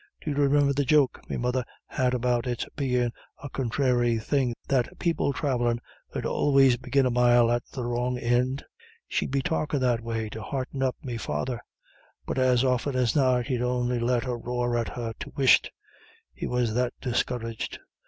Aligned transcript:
Do 0.23 0.31
you 0.31 0.35
remimber 0.37 0.73
the 0.73 0.83
joke 0.83 1.21
me 1.29 1.37
mother 1.37 1.63
had 1.85 2.15
about 2.15 2.47
it's 2.47 2.65
bein' 2.75 3.11
a 3.43 3.51
conthráry 3.51 4.17
thing 4.19 4.55
that 4.67 4.97
people 4.97 5.31
thravellin' 5.31 5.79
'ud 6.15 6.25
always 6.25 6.75
begin 6.77 7.05
a 7.05 7.11
mile 7.11 7.51
at 7.51 7.61
the 7.71 7.83
wrong 7.83 8.17
ind? 8.17 8.65
She'd 9.07 9.29
be 9.29 9.43
talkin' 9.43 9.79
that 9.81 10.01
way 10.01 10.27
to 10.29 10.41
hearten 10.41 10.81
up 10.81 10.95
me 11.03 11.17
father; 11.17 11.61
but 12.25 12.39
as 12.39 12.63
often 12.63 12.95
as 12.95 13.15
not 13.15 13.45
he'd 13.45 13.61
on'y 13.61 13.99
let 13.99 14.25
a 14.25 14.35
roar 14.35 14.75
at 14.75 14.89
her 14.89 15.13
to 15.19 15.29
whisht, 15.35 15.69
he 16.33 16.47
was 16.47 16.73
that 16.73 16.93
discouraged. 16.99 17.77